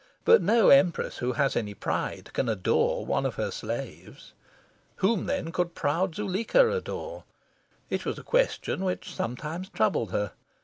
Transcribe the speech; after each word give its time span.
But 0.25 0.41
no 0.41 0.69
empress 0.69 1.19
who 1.19 1.33
has 1.33 1.55
any 1.55 1.75
pride 1.75 2.31
can 2.33 2.49
adore 2.49 3.05
one 3.05 3.23
of 3.23 3.35
her 3.35 3.51
slaves. 3.51 4.33
Whom, 4.95 5.27
then, 5.27 5.51
could 5.51 5.75
proud 5.75 6.15
Zuleika 6.15 6.71
adore? 6.71 7.23
It 7.91 8.03
was 8.03 8.17
a 8.17 8.23
question 8.23 8.83
which 8.83 9.13
sometimes 9.13 9.69
troubled 9.69 10.11
her. 10.11 10.31